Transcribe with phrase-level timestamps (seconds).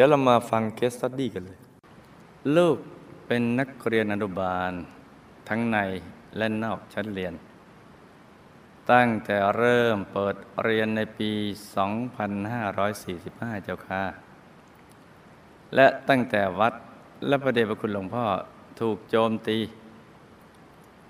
[0.00, 1.60] เดี๋ยวเรามาฟัง case study กันเลย
[2.56, 2.76] ลูก
[3.26, 4.72] เป็นนักเรียนอนุบาล
[5.48, 5.78] ทั้งใน
[6.36, 7.34] และนอกชั้นเรียน
[8.90, 10.34] ตั้งแต่เริ่มเปิด
[10.64, 11.30] เรียนในปี
[12.88, 14.02] 2545 เจ้าค่ะ
[15.74, 16.74] และตั้งแต่วัด
[17.26, 18.24] และพระเดชพระคุณหลวงพ่อ
[18.80, 19.58] ถูกโจมตี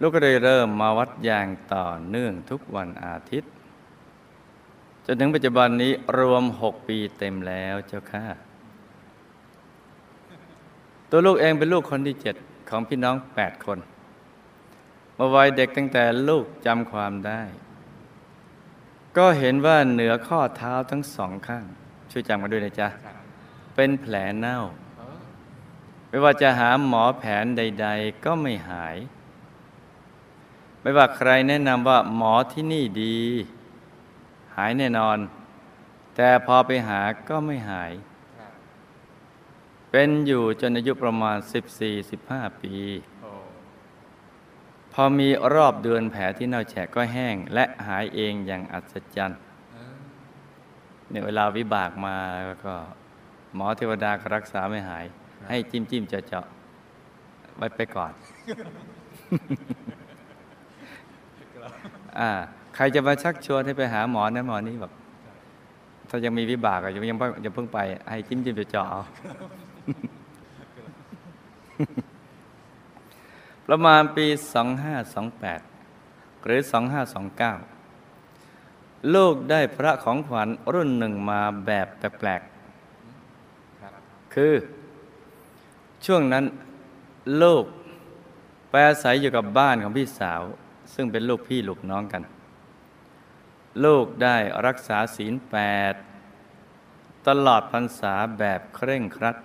[0.01, 3.51] ลูกก็เลยเริ่มมาวัดอย่างต่อเนื่องทุกวันอาทิตย์
[5.07, 8.50] จนถึงปัจจุบันนี้รวม 6 ปีเต็มแล้วเจ้าค่ะ
[11.11, 12.37] ตัวลูกเองเป็นลูกคนที่เจ็ด
[12.69, 13.79] ของพี่น้อง8คน
[15.15, 17.43] เมื่อวัยเด็กตั้งแต่ลูกจำความได้
[19.17, 21.65] ก็เห็นว่าเหนือข้อเท้าทั้งสองข้าง
[22.11, 22.89] ช่วยจำมาด้วยนะจ๊ะ
[23.75, 24.61] เป็นแผลเน่า
[26.09, 28.97] ไม่ว่าจะหาหมอแผนใด ๆ ก็ไม่หาย
[30.81, 33.19] ไม่ว่าใครแนะนำว่าหมอที่นี่ดี
[34.57, 35.19] หายแน่นอน
[36.17, 37.93] แต่พอไปหาก็ไม่หาย
[39.91, 41.37] เป็นอยู่จนอายุประมาณ
[41.99, 42.75] 14-15 ปี
[44.93, 49.41] พอมีรอบเดือนแผลที่เน่าแฉะก็แห้ง และหายเองอย่างอัศจรรย์
[51.09, 52.17] เนี่ยเวลาวิบากมา
[52.47, 52.75] แล้วก็
[53.55, 55.05] หมอเทวดาก็รักษาไม่หาย
[55.49, 56.47] ให้จิ้มจิ้มเจาะเจาะ
[57.57, 58.13] ไว้ไปก่อน
[62.19, 62.31] อ่า
[62.75, 64.93] ใครจะมาชักชวนให้ไปหาหมอนะหมอนี่แบบ
[66.09, 67.19] ถ้ายังมีวิบากอะยังยัง
[67.55, 67.79] เพิ่งไป
[68.11, 68.87] ให้จิ้มจิ้มเจาะเจาะ
[73.67, 74.27] ประมาณปี
[75.61, 76.61] 2528 หรือ
[77.87, 84.55] 2529 ลูกได้พระของขวัญรุ่นหนึ่งมาแบบแปลกๆ คือ
[86.07, 86.45] ช่วงนั้น
[87.43, 87.65] ลูก
[88.71, 90.43] ไปอาศัยอยู่กับบ้านของพี่สาว
[90.95, 92.23] ซึ่งเป็นลูกพี่ลูกน้องกัน
[93.85, 95.57] ลูกได้รักษาศีลแป
[95.93, 95.95] ด
[97.29, 99.37] ตลอดพรรษาแบบเคร่งครัด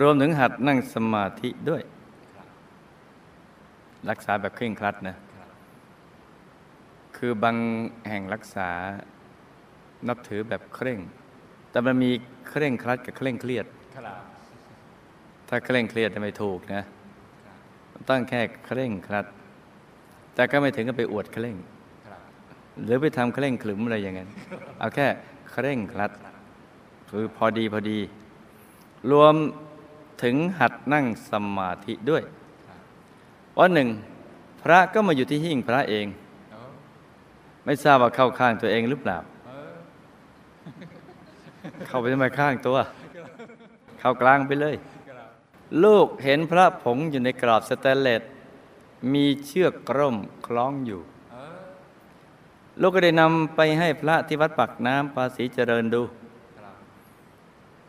[0.00, 1.82] รวมถึงหัดนั่งสมาธิด้วย
[4.10, 5.16] รักษาแบบเคร่งครัดนะ
[7.16, 7.56] คือบาง
[8.08, 8.68] แห่งรักษา
[10.08, 10.98] นับถือแบบเคร่ง
[11.70, 12.10] แต่มันมี
[12.48, 13.66] เคร่งครัดกับเคร่งเครียด
[15.48, 16.82] ถ้าเคร่งเครียดจะไม่ถูกนะ
[18.08, 19.26] ต้องแค่เคร่งครัด
[20.34, 21.56] แต่ก็ไม่ถึงกับไปอวดเคร่ง
[22.84, 24.28] หรือไปทำเคร่งขลึมอะไรอย่างนั้น
[24.78, 25.06] เอาแค่
[25.50, 26.12] เคร่งครัด
[27.10, 27.98] คือพอดีพอดี
[29.10, 29.34] รวม
[30.22, 32.22] ถึงหัดนั่งสมาธิด้วย
[33.58, 33.88] วันหนึ่ง
[34.62, 36.06] พระก็มาอยู่ที่หิ้งพระเอง
[37.64, 39.18] ไม่ทราบว่าเข้าข้างตัวเองหรือเปล่า
[41.86, 42.78] เข้าไปทำไมข้างตัว
[43.98, 44.76] เข้ากลางไปเลย
[45.84, 48.22] ลูกเห็นพระผงอยู่ในกรอบสแตนเลส
[49.12, 50.16] มีเชือกกร่ม
[50.46, 51.00] คล้องอยู่
[52.80, 56.02] ลูกก็ได้นำไปให้พระที่วัดปักน้ำภาษีเจริญดู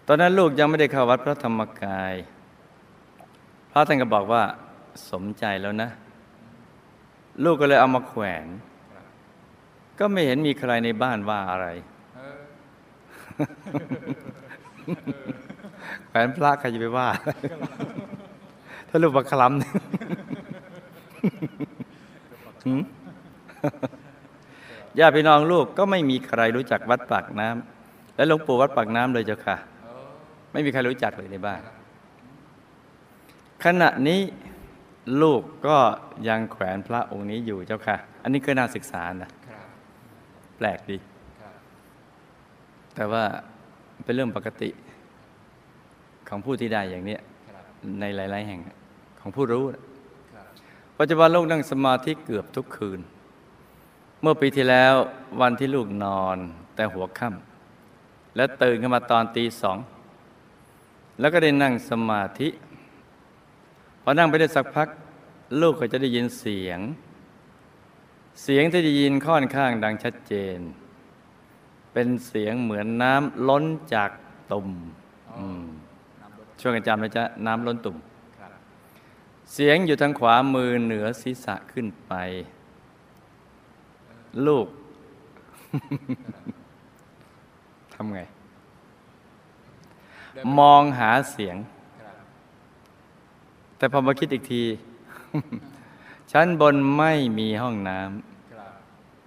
[0.09, 2.13] ตอนนั้นลูกยังไม่ได้เข้าวัดพระธรรมกาย
[3.72, 4.44] พระท่านก็บอกว่า
[5.12, 5.90] สมใจแล้วนะ
[7.44, 8.47] ลูกก็เลยเอามาแขวน
[10.00, 11.68] ก็ไม่เห็นมีใครในบ้านว่าอะไร
[16.07, 17.07] แขวนพระใครจะไปว่า
[18.89, 19.74] ถ้าลูกประคลำเนี่ย
[22.66, 22.81] หืม
[25.00, 29.57] ญาติพี่น้องลูกก็ไม่มีใครรู้จักวัดปากน้ำและหลวงปู่วัดปากน้ำเลยเจ้าค่ะ
[30.57, 31.62] ไม่มีใครรู้จักเลยในบ้าน
[33.63, 34.22] ขณะนี้
[35.22, 35.78] ลูกก็
[36.29, 39.29] ยังแขวนพระองค์นี้อยู่เจ้าค่ะ อันนี้ก็น่าศึกษานะ
[40.57, 40.97] แปลกดี
[42.95, 43.23] แต่ว่า
[44.03, 44.69] เป็นเรื่องปกติ
[46.29, 47.18] ของผู้ที่ได้อย่างนี้
[48.00, 48.62] ในหลาย ๆ แห่ง
[49.19, 49.63] ของผู้รู้
[51.00, 53.00] ปัจจุบันลูกนั่งสมาธิเกือบทุกคืน
[54.21, 54.94] เมื่อปีที่แล้ว
[55.42, 56.38] วันที่ลูกนอน
[56.75, 59.80] แต่หัวค่ำและตื่นขึ้นมาตอนตีสอง
[61.19, 62.50] แล้วก็ได้นั่งสมาธิ
[64.02, 64.88] พอนั่งไปได้สักพัก
[65.62, 66.80] ลูกก็จะได้ยินเสียง
[68.44, 70.60] เสียงที่ได้ยินค่อนข้างดังชัดเจน
[71.94, 74.10] เป็นเสียงเหมือนน้ำล้นจาก
[74.52, 74.69] ตุ่ม
[76.60, 77.98] ช่วยกันจำนะจ๊ะน้ำล้นตุ่ม
[79.54, 82.14] เสียงอยู่ทางขวามือเหนือศีรษะขึ้นไป
[84.48, 84.68] ลูก
[87.94, 88.19] ทำไง
[90.60, 91.57] มองหาเสียง
[93.78, 94.63] แต่พอมาคิดอีกที
[96.31, 98.00] ชั้นบนไม่มีห้องน้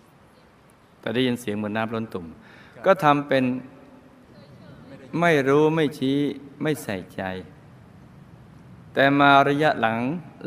[0.06, 2.26] ำแต่ได้ยินเสียงเหมือนน้ำล้นตุ่ม
[2.84, 3.44] ก็ทำเป็น
[5.20, 6.16] ไม่รู้ไม่ชี้
[6.62, 7.22] ไม่ใส่ใจ
[8.94, 9.98] แต่มาระยะหลัง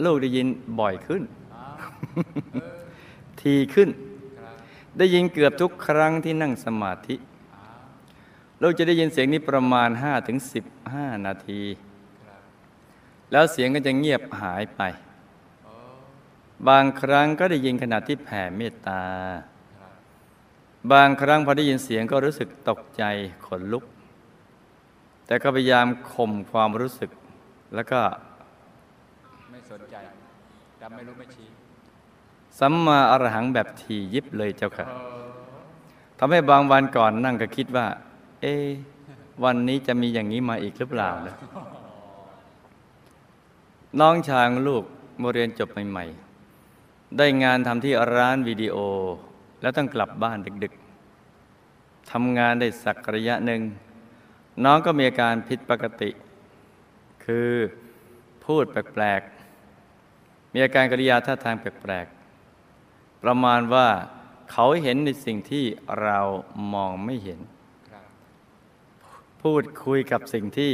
[0.03, 0.47] ลูกได้ยิน
[0.79, 1.23] บ่อยขึ้น
[3.41, 3.89] ทีขึ้น
[4.97, 7.15] ได้ยินเกือบทุกครั้งที่นั่งสมาธิ
[8.65, 10.37] ลูกจะได้ยินเสียงนี้ประมาณ5ถึง
[10.81, 11.61] 15 นาที
[13.31, 14.81] แล้วเสียงก็จะเงียบหายไป
[16.67, 19.03] บางครั้งก็ได้ยินขณะที่แผ่เมตตา
[20.91, 23.03] บางครั้งพอได้ยินเสียงก็รู้สึกตกใจ
[23.45, 23.83] ขนลุก
[25.25, 27.11] แต่ก็พยายามข่มความรู้สึก
[27.75, 28.01] แล้วก็
[29.51, 29.95] ไม่สนใจ
[30.81, 31.47] จำไม่รู้ไม่ชี้
[32.59, 34.85] สัมมาอรหังแบบทียิบเลยเจ้าค่ะ
[36.19, 37.87] ทำให้บางวันก่อนนั่งก็คิดว่า
[38.45, 38.69] เอ๊ะ
[39.43, 41.35] วันนี้จะมีอย่างนี้มาอีกหรือเปล่านะ
[43.99, 44.83] น้องชายของลูก
[45.21, 48.75] มื่อเรียนจบใหม่ๆ ได้งานทำที่ร้านวิดีโอ
[49.61, 53.61] แล้วต้องกลับบ้านดึกๆทำงานได้สักระยะหนึ่ง
[54.63, 56.09] น้องก็มีอาการผิดปกติ
[57.25, 57.51] คือ
[58.45, 63.87] พูดแปลกๆ มีอาการกริยาท่าทางแปลกๆ ประมาณว่า
[64.51, 65.65] เขาเห็นในสิ่งที่
[66.01, 66.19] เรา
[66.73, 67.41] มองไม่เห็น
[69.43, 70.73] พูดคุยกับสิ่งที่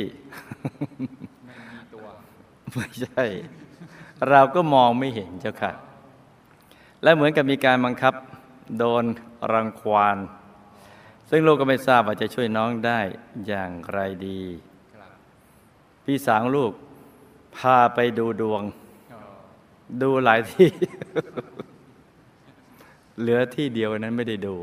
[2.76, 3.26] ไม่ใช่
[4.30, 5.72] เราก็มองไม่เห็นเจ้าค่ะ
[7.04, 8.14] และเหมือนกับมีการบังคับ
[8.78, 9.04] โดน
[9.54, 10.18] รังควาน
[11.30, 13.00] ซึ่งลูกก็ไม่ทราบว่าจะช่วยน้องได้
[13.48, 14.42] อย่างไรดี
[16.04, 16.72] พี่สาวลูก
[17.58, 18.64] พาไปดูดวง
[20.02, 20.70] ดูหลายที่
[23.20, 24.56] เหลือที่เดียวนั้นไม่ได้ดู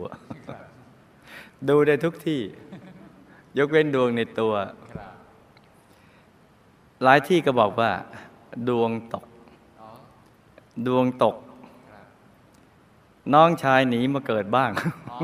[1.69, 2.43] ดูได้ทุกที่
[3.58, 4.55] ยกเว้นดวงในตัว
[4.93, 5.11] ครับ
[7.03, 7.91] หลายที่ก็บอกว่า
[8.69, 9.25] ดวงตก
[9.81, 9.88] อ๋อ
[10.87, 11.37] ดวงตก
[11.91, 12.06] ครับ
[13.35, 14.70] น้องชายหนีมาเกิดบ้าง
[15.11, 15.19] อ๋อ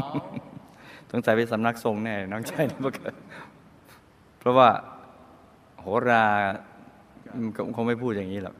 [1.10, 3.14] สงสัยเป็นสำนักทรงแน่ น้องชายหนีมาเกิด
[4.38, 4.70] เพราะว่า
[5.80, 6.24] โหรา
[7.56, 8.56] คงคงไม่พูดอย่างนี้หรอก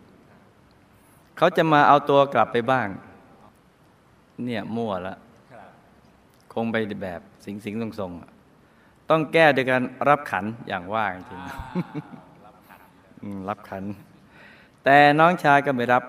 [1.36, 2.88] เขาจะมาเอาตัวกลับไปบ้าง
[4.44, 5.18] เนี่ยมั่วแล้ว
[5.52, 5.68] ครับ
[6.54, 8.31] คงไปแบบสิงสิงทรงทรงๆอะ
[9.12, 12.80] ต้องแก้โดยการรับขันอย่างว่าจริงๆรับขัน
[13.22, 13.84] อืมรับขัน
[14.84, 16.02] แต่น้องชายก็ไม่รับ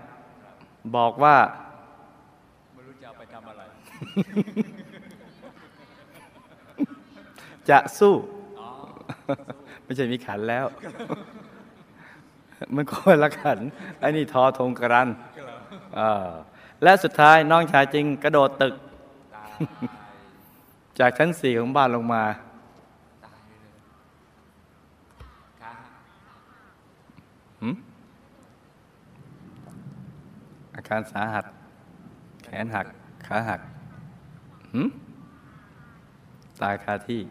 [0.95, 1.35] บอกว่า
[2.73, 3.61] ไม่รู้จะเอาไปทำอะไร
[7.69, 8.13] จะสู้
[8.59, 8.67] อ๋อ
[9.83, 10.65] ไม่ใช่มีขันแล้ว
[12.75, 13.59] มันคนละขัน
[13.99, 15.09] ไอ้นี่ทอธงกรัน
[15.95, 16.29] เออ
[16.83, 18.75] และสุดท้ายน้องชายจริงกระโดดตึก
[19.35, 19.49] ตาย
[20.99, 22.23] จากชั้นสี่ของบ้านลงมา
[23.25, 23.73] ตายเลย
[25.61, 25.93] ขาหัก
[27.52, 27.52] หืม
[30.75, 31.45] อาการสาหัส
[32.43, 32.87] แขนหัก
[33.25, 33.61] ขาหัก
[34.73, 34.89] หืม
[36.61, 37.21] ตายคาที่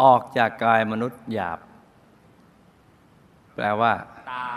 [0.00, 1.58] ออกจากกายมนุษย์หยาบ
[3.54, 3.92] แปลว่า
[4.32, 4.48] ตา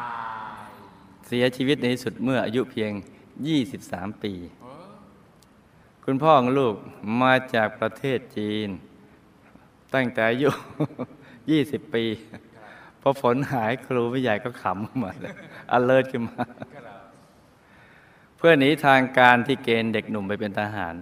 [0.67, 0.69] ย
[1.27, 2.91] เสียชีวิตในที่สุดเมื่ออายุเพียง
[3.57, 4.33] 23 ปี
[6.03, 6.75] คุณพ่อของลูก
[7.21, 8.69] มาจากประเทศจีน
[9.93, 10.49] ตั้งแต่อายุ
[11.21, 12.05] 20 ปี
[13.01, 15.33] พอฝนหายครูไม่ใหญ่ก็ขำขึ้นมาเลย
[15.71, 16.43] อเลิศขึ้นมา
[18.37, 20.95] เพื่อหนีทางการที่เกณฑ์เด็กหนุ่มไปเป็นทหาร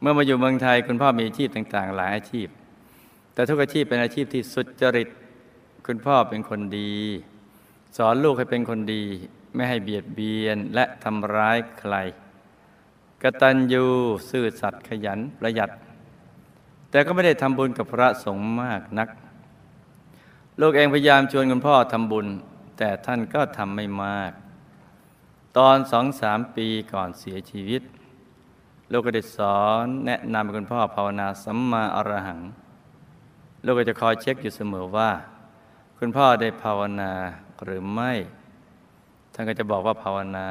[0.00, 2.48] เมื่อมาอยู่เมืองไทยคุณพ่อมีอาชีพต่าง ๆ หลายอาชีพ
[3.34, 5.08] แต่ทุกอาชีพเป็นอาชีพที่สุจริต
[5.86, 6.94] คุณพ่อเป็นคนดี
[7.96, 9.02] สอนลูกให้เป็นคนดี
[9.54, 11.94] ไม่ให้เบียดเบียนและทำร้ายใคร
[13.22, 13.84] กตัญญู
[14.30, 15.70] ซื่อสัตย์ขยันประหยัด
[16.90, 19.08] แต่ก็ไม่ได้ทำบุญกับพระสงฆ์มากนัก
[20.64, 22.26] ลูกเองพยายามชวนคุณพ่อทำบุญ
[22.78, 24.32] แต่ท่านก็ทำไม่มาก
[25.58, 27.82] ตอนสองสามปีก่อนเสียชีวิต
[28.90, 32.40] ลูกก็ได้สอนแนะนำให้คุณพ่อภาวนาสัมมาอรหัง
[33.64, 35.10] ลูกก็จะคอยเช็คอยู่เสมอว่า
[35.98, 37.12] คุณพ่อได้ภาวนา
[37.64, 38.12] หรือไม่
[39.34, 40.48] ท่านก็จะบอกว่าภาวนา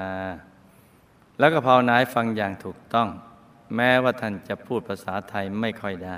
[1.39, 3.07] แล้วก็ภาวนาให้ฟังอย่างถูกต้อง
[3.75, 6.17] แม้ว่าท่านจะพูดภาษาไทยไม่ค่อยได้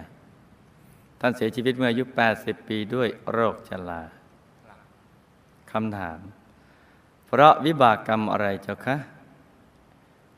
[1.26, 2.04] ท่านเสียชีวิตเมื่ออายุ
[2.38, 4.02] 80 ปีด้วยโรคชรา
[5.72, 6.20] คำถาม
[7.28, 8.98] เพราะวิบากกรรมอะไรเจ้าคะ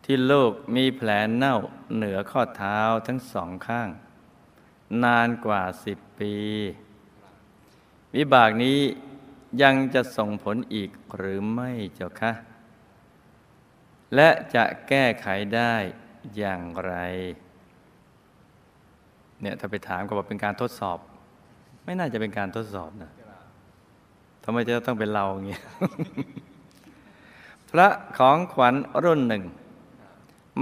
[0.04, 1.56] ที่โลกมีแผลเน่า
[1.96, 3.89] เหนือข้อเท้าทั้งสองข้าง
[5.04, 6.36] นานกว่าสิบปี
[8.15, 8.80] วิบากนี้
[9.62, 12.32] ยังจะส่งผลอีกหรือไม่เจ้าคะ
[14.15, 15.75] และจะแก้ไขได้
[16.38, 16.94] อย่างไร
[19.42, 20.98] เนี่ยถ้าไปถามก็บอกเป็นการทดสอบ
[21.86, 23.12] ไม่น่าจะเป็นการทดสอบนะ
[24.44, 25.63] ทำไมจะต้องเป็นเราอย่างเงี้ย
[27.70, 27.88] พระ
[28.18, 29.44] ของขวัญรุ่นหนึ่ง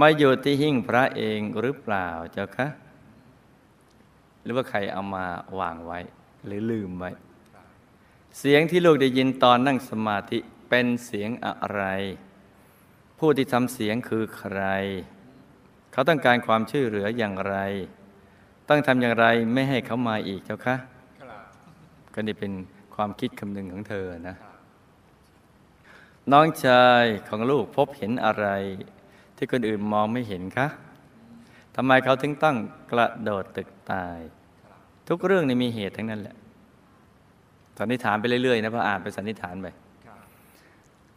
[0.00, 2.66] มาอยู่ที่หิ้งพระเองหรือเปล่าเจ้าคะ
[4.42, 5.26] หรือว่าใครเอามา
[5.60, 5.98] วางไว้
[6.46, 7.10] หรือลืมไว้
[8.38, 10.38] เสียงที่ลูกได้ยินตอนนั่งสมาธิ
[10.68, 11.82] เป็นเสียงอะไร
[13.18, 14.60] ผู้ที่ทำเสียงคือใคร
[15.92, 17.56] เขาต้องการความช่วยเหลืออย่างไร
[18.68, 20.76] ต้องทำอย่างไรไม่ให้เขามาอีกเจ้าคะ
[21.22, 21.42] ครับ
[22.14, 22.52] ก็นี่เป็น
[22.94, 24.36] ความคิดคำนึงของเธอนะ
[26.32, 28.46] น้องชายของลูกพบเห็นอะไร
[29.36, 30.66] ที่คนอื่นมองไม่เห็นคะ
[31.76, 32.56] ทำไมเขาถึงต้อง
[32.92, 34.18] กระโดดตึกตาย
[35.08, 36.36] ทุกเรื่องนี่มีเหตุทั้งนั้นแหละ
[37.78, 39.66] สันนิษฐานไปเรื่อยๆนะพออ่านไปสันนิษฐานไป
[40.06, 40.18] ครับ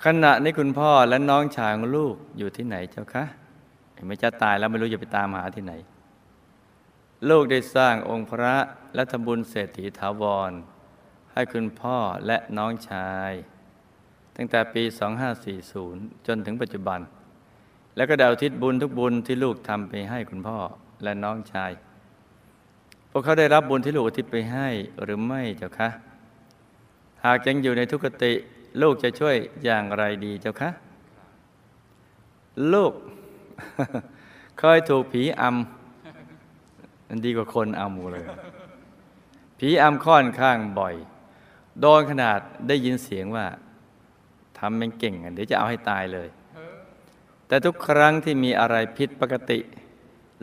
[0.05, 3.23] ขณะนี้คุณพ่อและน้องชายของลูกอยู่ที่ไหนเจ้าคะ
[3.93, 5.73] เห็นไหม่จะตายแล้วไม่รู้จะไปตามหาที่ไหน
[7.29, 8.55] ลูกได้สร้างองค์พระ
[8.95, 10.51] และทำบุญเศรษฐีถาวร
[11.33, 11.97] ให้คุณพ่อ
[12.27, 13.31] และน้องชาย
[14.35, 14.83] ตั้งแต่ปี
[15.55, 16.99] 2540 จนถึงปัจจุบัน
[17.95, 20.57] แล้วก็ด้อุทิศบุญทุกบุญที่ลูกทำไปให้คุณพ่อ
[21.03, 21.71] และน้องชาย
[23.11, 24.67] พวกเขาได้รับบุญที่ลูกอุทิศไปให้
[25.03, 25.89] หรือไม่เจ้าคะ
[27.25, 28.33] หากยังอยู่ในทุกขติ
[28.81, 30.69] ลูกจะช่วยอย่างไรดีเจ้าคะ
[32.73, 32.93] ลูก
[34.59, 35.86] เคยถูกผีอำ
[37.07, 38.25] มันดีกว่าคนอำเลย
[39.57, 40.95] ผีอำค่อนข้างบ่อย
[41.81, 43.45] โดนขนาดได้ยินเสียงว่า
[44.57, 46.27] ทำเป็นเก่งเดี๋ยวจะเอาให้ตายเลย
[47.47, 49.59] แต่ทุกครั้งที่มีอะไรผิดปกติ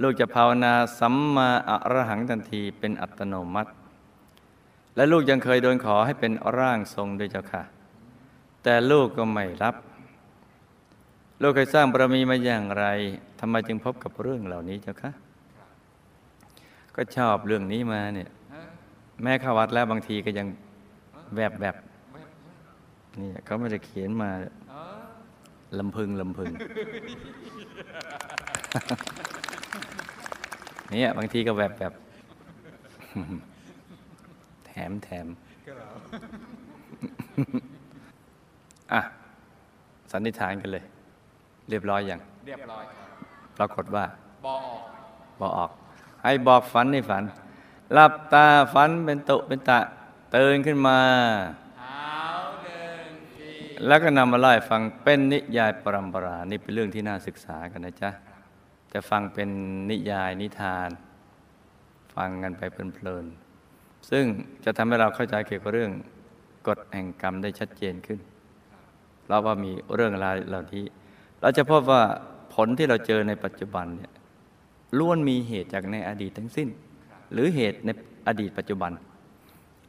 [0.02, 3.70] ลูกจะภาวนาสัมมาอรหังทันทีเป็นอัตโนมัติ
[4.96, 7.62] และลูกยังเคยโดนขอให้เป็นร่างทรงด้วยเจ้าค่ะ
[8.62, 9.74] แต่ลูกก็ไม่รับ
[11.42, 12.86] ลูกเคยสร้างบารมีมาอย่างไร
[13.40, 15.12] ทำไมจึงพบกับเรื่องเหล่านี้เจ้าคะ
[16.96, 18.62] ก็ชอบเรื่องนี้มาเนี่ยฮะ
[19.22, 20.46] แม่เข้าวัดแล้วบางทีก็ยัง
[21.36, 21.76] แวบแบบ
[22.12, 22.28] แวบ
[23.20, 24.30] นี่เขาไม่ได้เขียนมา
[24.70, 25.02] เออ
[25.78, 26.52] ลำพึงลำพึง
[30.90, 31.92] เนี่ยบางทีก็แวบแบบ
[34.66, 35.26] แถมแถม
[35.66, 35.98] ครับ
[38.92, 39.00] อะ
[40.12, 40.84] สันนิษฐานกันเลย
[41.68, 43.08] เรียบร้อยอย่างเรียบร้อยครับ
[43.58, 44.04] ปรากฏว่า
[44.46, 44.80] บอออก
[45.40, 45.70] บอกออก
[46.24, 47.24] ให้บอกฝันในฝัน
[47.92, 49.80] หลับตาฝันเป็นตุเป็นตะ
[50.34, 50.98] ตื่นขึ้นมา
[51.78, 52.18] เท้า
[52.62, 53.50] หนึ่งที
[53.86, 58.10] แล้วก็นำมาไล่าให้ฟังเป็นนิยายปรำปรา นี่เป็นเรื่องที่น่าศึกษากันนะจ๊ะ
[58.92, 59.48] จะฟังเป็น
[59.90, 60.90] นิยายนิทาน
[62.14, 64.24] ฟังกันไปเพลินๆ ซึ่ง
[64.64, 65.92] จะทำให้เราเข้าใจเกี่ยวกับเรื่อง
[66.66, 68.20] กฎแห่งกรรมได้ชัดเจนขึ้น
[69.24, 70.84] เพราะว่ามีเรื่องราวเหล่านี้
[71.40, 72.02] เราจะพบว่า
[72.54, 74.12] ผลที่เราเจอในปัจจุบันเนี่ย
[74.98, 76.68] ล้วนมีเหตุจากในอดีตทั้งสิ้น
[77.32, 77.88] หรือเหตุใน
[78.28, 78.92] อดีตปัจจุบัน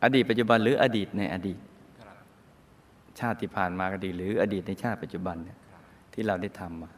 [0.03, 1.57] อดีตปัจจุบันหรืออดีตในอดีต
[3.19, 5.57] ชาติที่ผ่านมาก็ดี หรืออดีตในชาติปัจจุบันเนี่ย
[6.13, 6.89] ที่เราได้ทำมา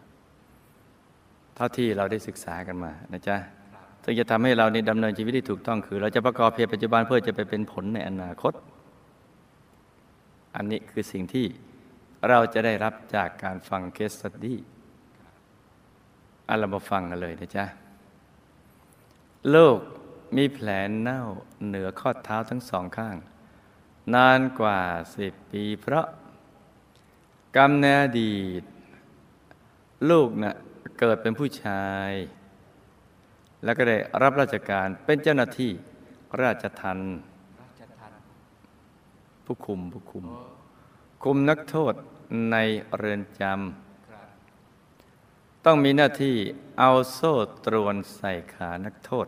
[1.55, 3.37] เท่าที่เราได้ศึกษากันมานะจ๊ะ
[4.03, 8.53] ซึ่งจะทำให้เรานี่ดำเนินชีวิตที่ถูกต้องคือ เราจะประกอบเพียรปัจจุบันเพื่อจะไปเป็นผลในอนาคต
[10.55, 11.45] อันนี้คือสิ่งที่
[12.29, 14.60] เราจะได้รับจากการฟัง case study
[16.47, 17.65] อันเรามาฟังกันเลยนะจ๊ะ
[19.56, 19.79] ลูก
[20.36, 20.67] มีแผล
[21.01, 21.22] เน่า
[21.67, 23.17] เหนือข้อเท้าทั้งสองข้าง
[24.15, 24.82] นานกว่า
[25.15, 26.06] สิบปีเพราะ
[27.56, 28.63] กรรมในอดีต
[30.10, 30.56] ลูกนะ่ะ
[31.00, 32.12] เกิดเป็นผู้ชาย
[33.63, 35.72] แล้วก็ได้รับราชการเป็นเจ้าหน้าที่
[36.41, 37.00] ราชทัน
[39.46, 40.25] ผู้คุมผู้คุม
[41.24, 41.94] คุมนักโทษ
[42.51, 42.58] ใน
[42.98, 43.87] เรือนจำ
[45.69, 46.38] ต้องมีหน้าที่
[46.79, 47.33] เอาโซ่
[47.65, 49.27] ตรวนใส่ขานักโทษ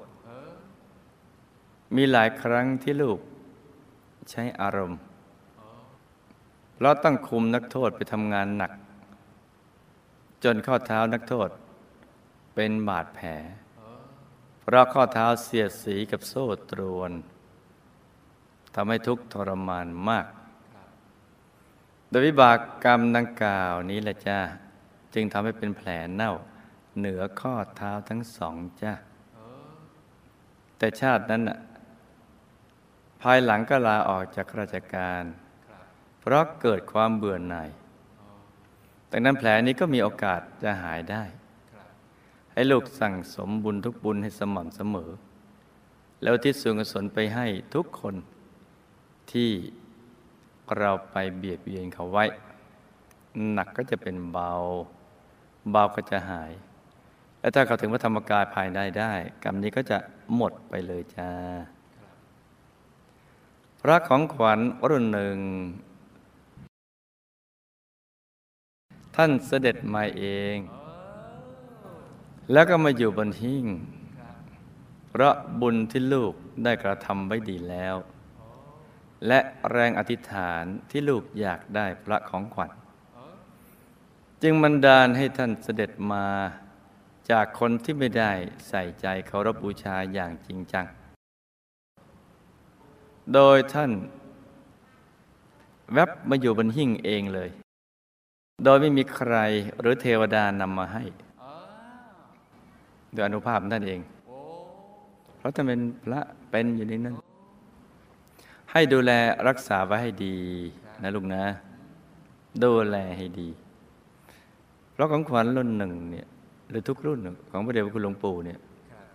[1.96, 3.19] มีหลายครั้งที่ลูก
[4.29, 5.00] ใช้อารมณ์
[6.75, 8.72] เพราะต้องคุมนักโทษไปทำงานหนัก
[10.43, 11.50] จนข้อเท้านักโทษ
[12.55, 13.27] เป็นบาดแผล
[14.62, 17.12] เพราะข้อเท้าเสียดสีกับโซ่ตรวน
[18.75, 20.27] ทำให้ทุกข์ทรมานมาก
[22.10, 24.39] โดยวิบากกรรมดังกล่าวนี้แหละจ้า
[25.13, 26.34] จึงทำให้เป็นแผลเน่า
[26.98, 28.94] เหนือข้อเท้าทั้งสองจ้า
[29.36, 29.72] เออ
[30.78, 31.60] แต่ชาตินั้นน่ะ
[33.22, 35.24] ภายหลังก็ลาออกจากราชการ
[35.70, 35.84] ครับ
[36.20, 37.70] เพราะเกิดความเบื่อหน่าย
[38.18, 38.28] โอ้
[39.12, 41.24] ดังนั้นแผลนี้ก็มีโอกาสจะหายได้
[41.72, 41.88] ครับ
[42.54, 45.12] ให้ลูกสั่งสมบุญทุกบุญให้สม่ำเสมอ
[46.24, 48.16] แล้วที่ส่วนกุศลไปให้ทุกคน
[49.32, 49.51] ที่
[50.78, 52.25] เราไปเบียดเบียนเขาไว้
[53.54, 54.51] หนักก็จะเป็นเบา
[54.99, 56.52] เบาก็จะหาย
[57.40, 59.98] และถ้าเขาถึงพระธรรมกายภายในได้ กรรมนี้ก็จะ
[60.36, 61.32] หมดไปเลยจ้า
[63.82, 64.60] พระของขวัญ
[64.90, 65.38] รุ่นหนึ่ง
[69.16, 70.24] ท่านเสด็จมาเอ
[70.56, 70.58] ง
[72.52, 73.66] แล้วก็มาอยู่บนหิ้ง
[75.10, 76.34] เพราะบุญที่ลูก
[76.64, 77.96] ได้กระทำไว้ดีแล้ว
[79.28, 79.40] และ
[79.72, 82.72] แรงอธิษฐานที่ลูกอยากได้พระของขวัญ
[84.43, 86.25] จึงบันดาลให้ท่านเสด็จมา
[87.31, 88.31] จากคนที่ไม่ได้
[88.69, 90.86] ใส่ใจเคารพบูชาอย่างจริงจัง
[93.34, 93.91] โดยท่าน
[95.93, 97.50] แวบมาอยู่บนหิ้งเองเลย
[98.63, 99.36] โดยไม่มีใคร
[99.79, 101.03] หรือเทวดานำมาให้
[103.13, 104.00] โดยอนุภาพท่านเอง
[105.38, 107.15] เพราะท่านเป็นพระเป็นอยู่ในนั้น
[108.72, 109.12] ให้ดูแล
[109.48, 110.38] รักษาไว้ให้ดี
[111.03, 111.43] นะลูกนะ
[112.63, 113.50] ดูแลให้ดี
[115.00, 116.27] ราะของขวัญรุ่นหนึ่งเนี่ย
[116.70, 117.20] หรือทุกรุ่น
[117.51, 118.60] ของพระเดชพระคุณหลวงปู่เนี่ย
[118.91, 119.06] ครับ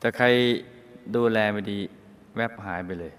[0.00, 0.26] แต่ใคร
[1.14, 1.78] ดูแลไม่ดี
[2.36, 3.12] แวบหายไปเลย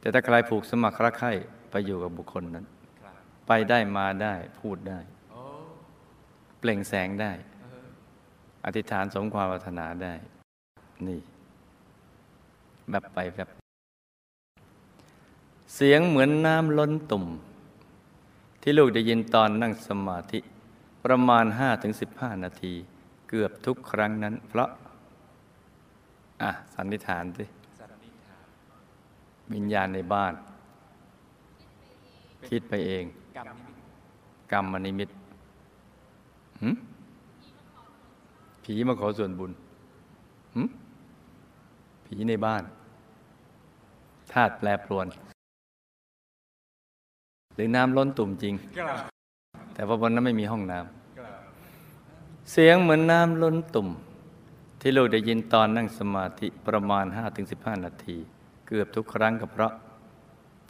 [0.00, 1.32] แต่ถ้าใครผูกสมัครรักใคร่
[1.70, 2.66] ไปอยู่กับบุคคลนั้น
[3.46, 5.00] ไปได้มาได้พูดได้
[6.58, 7.32] เปล่งแสงได้
[8.64, 10.14] อธิษฐานสมความปรารถนาได้
[11.06, 11.20] นี่
[12.90, 13.48] แบบไปแบบ
[15.74, 17.24] เสียงเหมือนน้ำล้นตุ่ม
[18.62, 20.38] ที่ลูกได้ยินตอนนั่งสมาธิ
[21.04, 21.44] ประมาณ
[21.94, 22.74] 5-15 นาที
[23.28, 24.68] เกือบทุกครั้งนั้น เพราะ
[26.42, 27.44] อะ สันนิษฐานสิ
[27.78, 28.46] สันนิษฐาน
[29.54, 30.32] วิญญาณในบ้าน
[32.48, 33.04] คิดไปเอง
[33.36, 33.88] กรรมนิมิต
[34.52, 35.08] กรรมนิมิต
[36.62, 36.70] หึ
[38.64, 39.52] ผีมาขอส่วนบุญ
[40.54, 40.62] หึ
[42.06, 42.62] ผีในบ้าน
[44.32, 45.06] ธาตุแปรปรวน
[47.54, 49.13] หรือน้ำล้นตุ่มจริงกลับ
[49.74, 50.78] แต่ว่าบนนั้นไม่มีห้องน้
[51.18, 53.88] กลับำเสียงเหมือนน้ำล้นตุ่ม
[54.80, 57.04] ที่ลูกได้ยินตอนนั่งสมาธิประมาณ
[57.44, 58.16] 5-15 นาที
[58.66, 59.72] เกือบทุกครั้งก็เพราะ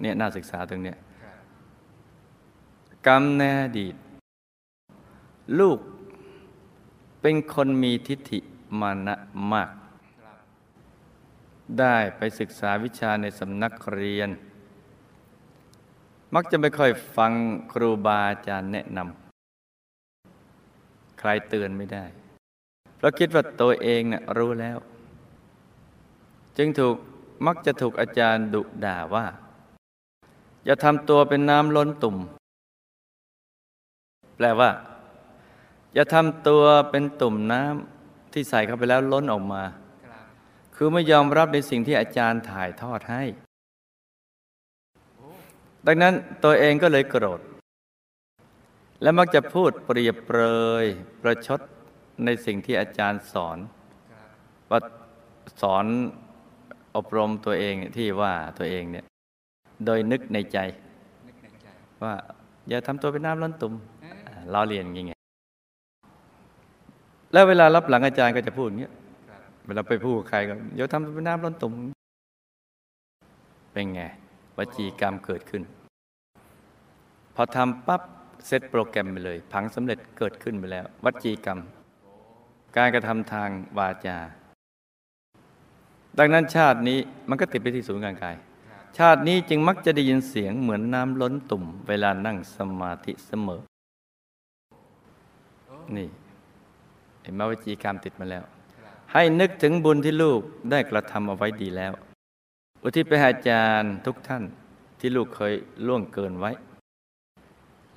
[0.00, 1.36] เนี่ยน่าศึกษาตรงเนี้ยครับ
[3.06, 3.94] กรรมในอดีต
[5.58, 5.78] ลูก
[7.20, 8.38] เป็นคนมีทิฏฐิ
[8.80, 9.14] มานะ
[9.52, 9.70] มาก
[10.20, 10.38] ครับ
[11.78, 14.30] ได้ไปศึกษาวิชาในสำนักเรียน
[16.34, 17.32] มักจะไม่ค่อยฟัง
[17.72, 22.04] ครูบาอาจารย์แนะนำใครเตือนไม่ได้
[22.96, 24.78] เพราะคิดว่าตัวเองเนะ่ะรู้แล้ว
[26.56, 26.96] จึงถูก
[27.46, 29.26] มักจะถูกอาจารย์ดุด่าว่า
[30.64, 32.16] อย่าทำตัวเป็นน้ำล้นตุ่ม
[34.36, 34.70] แปลว่า
[35.94, 39.62] อย่าทำตัวเป็นตุ่มน้ำที่ใส่เข้าไปแล้วล้นออกมา
[40.74, 43.22] คือไม่ยอมรับในสิ่งที่อาจารย์ถ่ายทอดให้
[45.86, 47.40] ดังนั้นตัวเองก็เลยโกรธ
[49.02, 50.40] และมักจะพูดเปรียบเปร
[50.82, 50.84] ย
[51.22, 51.60] ประชด
[52.24, 53.58] ในสิ่งที่อาจารย์สอน
[54.70, 54.78] ว่า
[55.62, 55.84] สอน
[56.96, 59.04] อบรมตัวเองที่ว่าตัวเองเนี่ย
[59.86, 60.58] โดยนึกในใจ
[61.42, 61.66] ในใจ
[62.02, 62.14] ว่า
[62.68, 65.20] อย่าทำตัวเป็นน้ำล้นตุ่มเอ๊ะอ่าเลียนย่างเงี้ย
[67.32, 68.92] แล้วเวลารับหลังอาจารย์ก็จะพูดอย่างเงี้ย
[69.66, 71.72] เวลาไปพูดกับใครก็เดี๋ยวทำเป็นน้ำล้นตุ่ม
[73.72, 74.02] เป็นไง
[74.58, 75.62] วจีกรรมเกิดขึ้น
[77.34, 78.02] พอทำปั๊บ
[78.46, 81.58] เซตโปรแกรมไปเลย ผังสำเร็จเกิดขึ้นไปแล้ววจีกรรม
[82.76, 84.18] การกระทำทางวาจา
[86.18, 88.36] ดังนั้นชาตินี้มันก็ติดไปที่ศูนย์กลางกาย
[88.98, 93.60] ชาตินี้จึงมักจะได้ยินเสียงเหมือนน้ำล้นตุ่ม เวลานั่งสมาธิเสมอ
[95.96, 96.08] นี่
[97.22, 98.44] เห็นไหมวจีกรรมติดมาแล้ว
[99.12, 100.40] ให้นึกถึงบุญที่ลูก
[100.70, 101.92] ได้กระทำเอาไว้ดีแล้ว
[102.86, 104.44] อุทิศไปให้อาจารย์ทุกท่าน
[104.98, 105.54] ที่ลูกเคย
[105.86, 106.50] ล่วงเกินไว้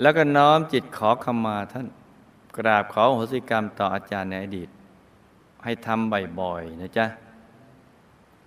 [0.02, 1.88] แล้วก็น้อมจิตขอขมาท่าน
[2.58, 4.70] กราบขอโหสิกรรมต่ออาจารย์ในอดีต
[5.64, 7.06] ให้ทำบ่อยๆนะจ๊ะ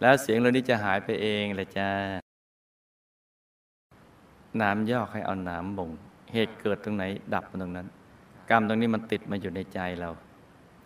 [0.01, 1.91] แล้วเสียงเหล่านี้จะหายไปเองแหละจ้า
[4.61, 5.89] น้ำยอกให้เอาน้ำบ่ง
[6.33, 7.87] เหตุเกิดตรงไหนดับมันตรงนั้น
[8.51, 10.11] กรรมตรงนี้มันติดมาอยู่ในใจเรา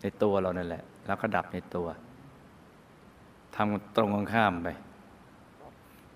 [0.01, 1.87] ในตัวเรานั่นแหละ แล้วก็ดับในตัว
[3.57, 4.71] ทำตรงกันข้ามไป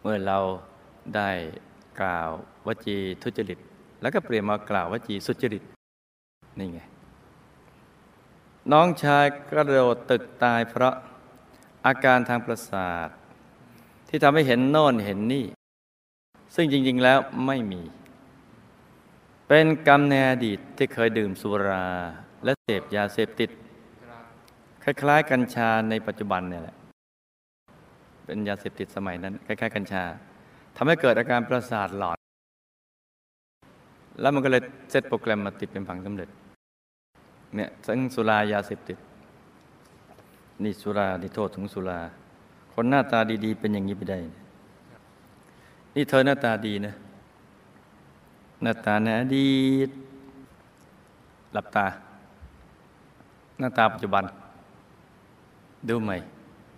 [0.09, 0.39] มื่อเรา
[1.17, 1.31] ได้
[2.01, 2.31] กล่าว
[2.67, 3.59] วจีทุจริต
[4.03, 5.63] แล้วก็เปลี่ยนมากล่าววจีสุจริต
[6.59, 6.81] นี่ไง
[8.73, 10.95] น้องชายกระโดดตึกตายเพราะ
[11.87, 13.09] อาการทางประสาท
[14.09, 15.47] ที่ทำให้เห็นโน่นเห็นนี่
[16.55, 17.83] ซึ่งจริง ๆ แล้วไม่มี
[19.49, 21.87] เป็นกรรมในอดีตที่เคยดื่มสุรา
[22.45, 23.51] และเสพยาเสพติด
[24.05, 24.23] ครับ
[24.83, 26.78] คล้าย ๆ กัญชาในปัจจุบันเนี่ยแหละ
[28.29, 30.05] เป็นยาเสพติดสมัยนั้นคล้ายๆกัญชา
[30.77, 32.19] ทำให้เกิดอาการประสาทหลอน
[34.21, 36.29] แล้วมันก็เลยเซตโปรแกรมมาติดเป็นผังสำเร็จ
[37.57, 38.99] เนี่ยทั้งสุรายาเสพติด
[40.63, 42.01] นี่สุรานี่โทษของสุรา
[42.75, 44.19] คนหน้าตาดีๆ เป็นอย่างนี้ไปได้
[45.95, 46.95] นี่เธอหน้าตาดีนะ
[48.63, 49.91] หน้าตาในอดีต
[51.53, 51.87] หลับตา
[53.59, 54.25] หน้าตาปัจจุบัน
[55.89, 56.17] ดูใหม่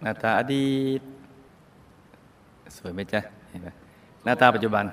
[0.03, 0.69] หน้าตาอดี
[1.01, 1.03] ต
[2.77, 3.69] สวยไหมจ๊ะเห็นไหม
[4.25, 4.85] หน้าตาปัจจุบัน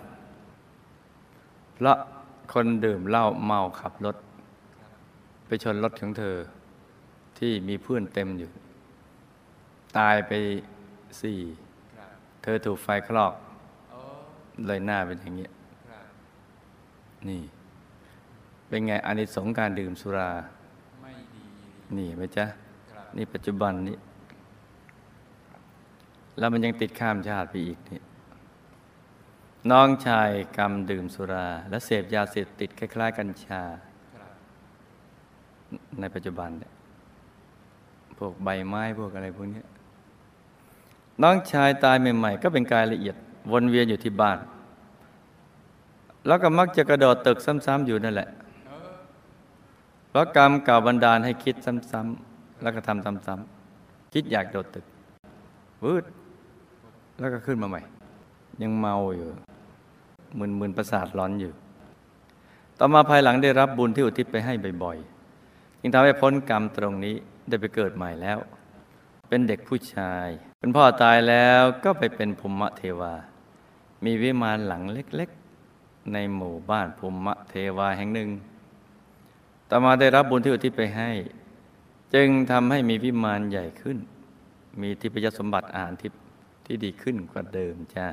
[1.75, 1.97] เพราะ
[2.53, 4.15] คนดื่มเหล้าเมาขับรถ
[5.47, 6.35] ไปชนรถของเธอ
[7.37, 8.49] ที่มีเพื่อนเต็มอยู่
[9.97, 10.31] ตายไป
[11.21, 11.39] สี่
[11.97, 12.09] ครับ
[12.43, 13.33] เธอถูกไฟคลอก
[13.91, 13.99] โอ้
[14.67, 15.51] เลยหน้าเป็นอย่างเงี้ย
[15.89, 16.05] ครับ
[17.29, 17.41] นี่
[18.67, 20.29] เป็นไงอานิสงส์การดื่มสุรา
[21.01, 21.43] ไม่ดี
[21.97, 22.45] นี่ไหมจ๊ะ
[22.91, 23.95] ครับนี่ปัจจุบันนี้
[26.39, 28.01] แล้วมันยังติดข้ามชาติไปอีกนี่
[29.71, 33.61] น้องชายกรรมดื่มสุรา และเสพยาเสพติดคล้ายๆ กัญชา
[35.99, 36.73] ในปัจจุบันเนี่ย
[38.17, 39.63] พวกใบไม้พวกอะไรพวกนี้
[41.23, 43.15] น้องชายตายใหม่ ๆ ก็เป็นกายละเอียด
[43.51, 44.37] วนเวียนอยู่ที่บ้าน
[46.27, 48.29] แล้วก็มักจะกระโดดตึกซ้ำๆอยู่นั่นแหละ
[48.67, 48.91] เออ
[50.09, 51.55] เพราะกรรมเก่าบันดาลให้คิด
[51.91, 54.85] ซ้ำๆแล้วก็ทำซ้ำๆคิดอยากโดดตึก
[55.83, 56.05] วืด
[57.19, 57.81] แล้วก็ขึ้นมาใหม่
[58.61, 59.29] ยังเมาอยู่
[60.59, 61.51] มึนๆประสาทร้อนอยู่
[62.79, 64.53] ต่อมาภายหลังได้รับบุญที่อุทิศไปให้
[64.83, 67.15] บ่อยๆจึงทำให้พ้นกรรมตรงนี้
[67.47, 68.37] ได้ไปเกิดใหม่แล้ว
[69.27, 70.27] เป็นเด็กผู้ชาย
[70.59, 73.13] เป็นพ่อตายแล้วก็ไปเป็นภูมิเทวา
[74.05, 78.29] มีวิมานหลังเล็กๆ ในหมู่บ้านภูมิเทวาแห่งหนึ่ง
[79.69, 81.09] ต่อมาได้รับบุญที่อุทิศไปให้
[82.13, 83.97] จึงทำให้มีวิมานใหญ่ขึ้น
[84.81, 86.19] มีทิพยสมบัติอาหารทิพย์
[86.67, 88.07] ที่ดีขึ้นกว่าเดิมจ้า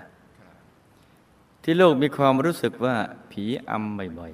[1.63, 2.95] ที่โลกมีความรู้สึกว่า
[3.31, 4.33] ผีอำบ่อย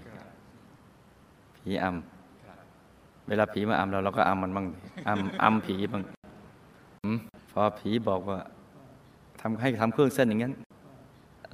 [0.81, 4.79] ๆ ผีอำเวลาผีมาอำเราเราก็อำมันบ้างดิ
[5.09, 6.03] อำอำผีบ้าง
[7.03, 7.17] หืม
[7.51, 8.39] พอผีบอกว่า
[9.41, 10.53] ทำให้ทำเครื่องเส้นอย่างนั้น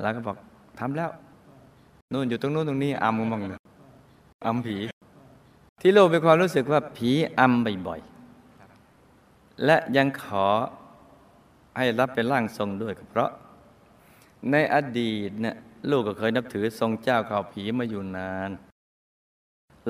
[0.03, 0.37] เราก็บอก
[0.81, 1.11] ทำแล้ว
[2.13, 3.61] นู่นอยู่ตรงนู้นตรงนี้อำกันบ้างเลย
[4.47, 4.77] อำผี
[5.81, 10.47] ที่โลกมีความรู้สึกว่าผีอำบ่อยๆและยังขอ
[11.77, 13.31] ให้รับเป็นร่างทรงด้วยก็เพราะ
[14.51, 15.57] ในอดีตเนี่ย
[15.91, 18.51] ลูกก็เคยนับถือทรงเจ้าข่าวผีมาอยู่นาน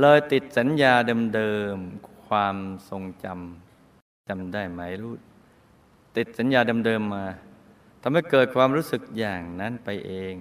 [0.00, 0.92] เลยติดสัญญา
[1.34, 2.56] เดิมๆความ
[2.88, 5.14] ทรงจำจำได้ไหมรู้
[6.16, 7.24] ติดสัญญาเดิมๆมา
[8.02, 10.34] ทำให้เกิดความรู้สึกอย่างนั้นไปเอง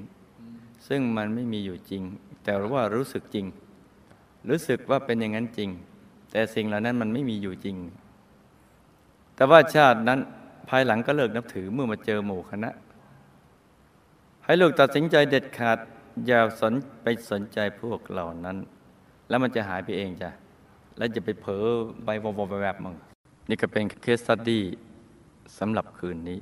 [0.88, 2.04] ซึ่งมันไม่มีอยู่จริง
[2.44, 3.46] แต่ว่ารู้สึกจริง
[4.50, 5.70] รู้สึกว่าเป็นอย่างนั้นจริง
[6.32, 7.78] แต่สิ่งเหล่านั้นมันไม่มีอยู่จริง
[9.36, 10.20] แต่ว่าชาตินั้น
[10.70, 12.70] ภายหลังก็เลิกนับถือเมื่อมาเจอหมู่คณะ
[14.46, 15.78] ให้ลูกตัดสินใจเด็ดขาด
[16.28, 16.74] อย่าสน
[17.04, 18.58] ไปสนใจพวกเหล่านั้น
[19.30, 20.30] แล้วมันจะหายไปเองจ้ะ
[20.98, 21.66] แล้วจะไปเผลอ
[22.06, 22.96] ไปวบๆแบบมึง
[23.50, 24.64] นี่ก็เป็นเคสตัดดี้
[25.60, 26.40] สำหรับคืนนี้